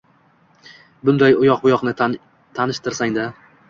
[1.09, 3.33] Bunday, uyoq-buyoqni tanishtiring-da?